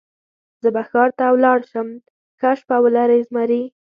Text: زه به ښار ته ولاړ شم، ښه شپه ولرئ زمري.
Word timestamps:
زه 0.61 0.69
به 0.75 0.81
ښار 0.89 1.09
ته 1.17 1.25
ولاړ 1.35 1.59
شم، 1.71 1.87
ښه 2.39 2.51
شپه 2.59 2.77
ولرئ 2.83 3.21
زمري. 3.27 3.63